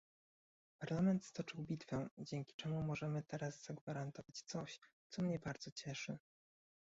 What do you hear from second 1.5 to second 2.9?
bitwę, dzięki czemu